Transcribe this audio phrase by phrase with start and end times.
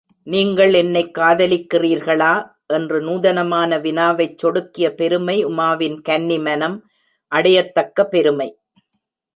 [0.27, 2.31] நீங்கள் என்னைக் காதலிக்கிறீர்களா?
[2.67, 6.77] என்று நூதனமான வினாவைச் சொடுக்கிய பெருமை உமாவின் கன்னி மனம்
[7.31, 8.49] அடையத்தக்க பெருமை.